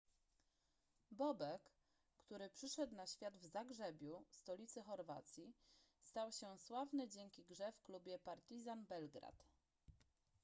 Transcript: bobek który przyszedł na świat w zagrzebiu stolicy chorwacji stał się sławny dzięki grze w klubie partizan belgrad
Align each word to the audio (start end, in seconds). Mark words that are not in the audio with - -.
bobek 1.11 1.71
który 2.17 2.49
przyszedł 2.49 2.95
na 2.95 3.07
świat 3.07 3.37
w 3.37 3.45
zagrzebiu 3.45 4.25
stolicy 4.29 4.81
chorwacji 4.83 5.53
stał 6.01 6.31
się 6.31 6.57
sławny 6.57 7.07
dzięki 7.07 7.43
grze 7.45 7.71
w 7.71 7.81
klubie 7.81 8.19
partizan 8.19 8.85
belgrad 8.85 9.45